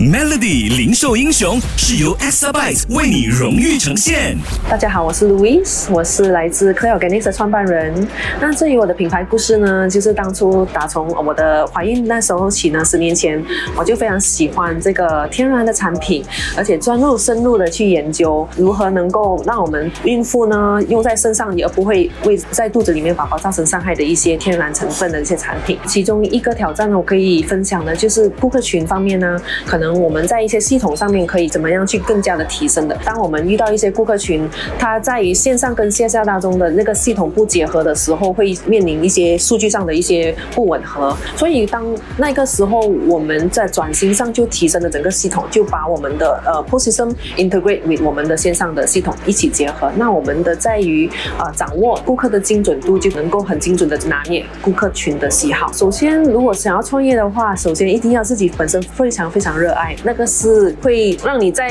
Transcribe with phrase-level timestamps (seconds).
[0.00, 4.34] Melody 零售英雄是由 Exabyte 为你荣誉呈现。
[4.66, 8.08] 大家好，我是 Louis，我是来自 Clear Organics 的创办人。
[8.40, 13.44] 那至于我的品牌故事呢，就是当初打从我的怀孕那时候起呢，十年前
[13.76, 16.24] 我就非常喜欢这个天然的产品，
[16.56, 25.78] 而且专入深入的去研究如何能够让我们孕妇呢用在身上，也不会为在肚子里面宝宝造成伤害的一些天然成分的一些产品。
[25.86, 32.98] 其中一个挑战呢，我可以分享的就是顾客群方面呢，可能我们在一些系统上面可以怎么样去更加的提升的。
[33.04, 41.16] 当我们遇到一些顾客群，它在于线上跟线下当中的那个系统不结合的时候，会面临一些数据上的一些不吻合。
[41.36, 49.90] 所以当那个时候我们在转型上就提升了整个系统，就把我们的呃 position integrate with 我们的线上的系统一起结合。
[49.96, 55.72] 那我们的在于啊掌握顾客的精准度，就能够很精准的拿捏顾客群的喜好。
[55.72, 61.70] 首先，如果想要创业的话，首先一定要自己本身非常非常热爱，那个是会让你在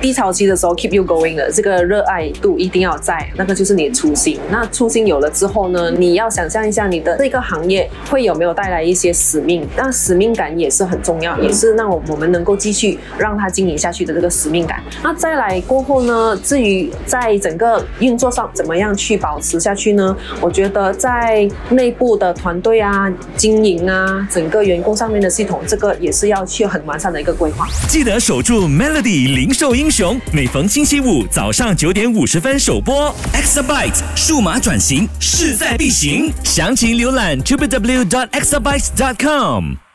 [0.00, 1.50] 低潮期的时候 keep you going 的。
[1.52, 4.38] 这个热爱度一定要在，那个就是你的初心。
[4.50, 14.82] 那初心有了之后呢，你要想象一下你的这个行业会有没有带来一些使命，那使命感也是很重要，也是让我们能够继续让它经营下去的这个使命感。
[15.02, 20.16] 那再来过后呢，至于在整个运作上怎么样去保持下去呢？
[20.40, 27.49] 我觉得在内部的团队啊、经营啊、整个员工上面的系统，这个也是要去很完善的一个规
[27.88, 33.14] 记得守住 Melody 零售英雄，每逢星期五早上九点五十分首播。
[33.32, 39.89] Exabyte 数码转型势在必行，详情浏览 www.exabyte.com。